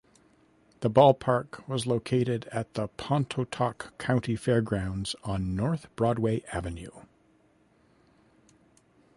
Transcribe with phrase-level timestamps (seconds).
[0.79, 6.89] The ballpark was located at the Pontotoc County fairgrounds on North Broadway Avenue.